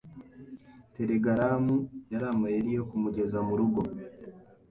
Telegaramu 0.93 1.75
yari 2.11 2.25
amayeri 2.33 2.69
yo 2.77 2.83
kumugeza 2.89 3.37
murugo. 3.47 3.81